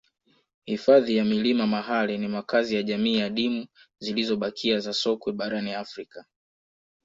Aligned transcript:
Hifadhi 0.65 1.17
ya 1.17 1.25
milima 1.25 1.67
Mahale 1.67 2.17
ni 2.17 2.27
makazi 2.27 2.75
ya 2.75 2.83
jamii 2.83 3.21
adimu 3.21 3.65
zilizobakia 3.99 4.79
za 4.79 4.93
sokwe 4.93 5.33
barani 5.33 5.73
Afrika 5.73 6.25